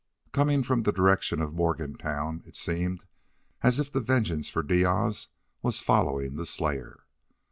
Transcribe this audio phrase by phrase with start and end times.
[0.31, 3.05] Coming from the direction of Morgantown, it seemed
[3.61, 5.27] as if the vengeance for Diaz
[5.61, 7.03] was following the slayer.